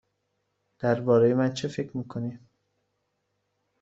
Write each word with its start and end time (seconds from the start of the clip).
درباره 0.79 1.33
من 1.33 1.53
چه 1.53 1.67
فکر 1.67 1.97
می 1.97 2.07
کنی؟ 2.07 2.39